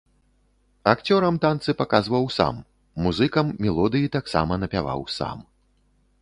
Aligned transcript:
Акцёрам 0.93 1.35
танцы 1.43 1.75
паказваў 1.81 2.25
сам, 2.37 2.55
музыкам 3.09 3.53
мелодыі 3.67 4.11
таксама 4.17 4.53
напяваў 4.65 5.07
сам. 5.19 5.37